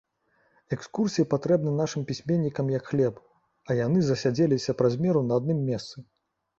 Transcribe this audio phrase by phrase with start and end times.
[0.77, 3.23] Экскурсіі патрэбны нашым пісьменнікам як хлеб,
[3.69, 5.97] а яны засядзеліся праз меру на адным месцы.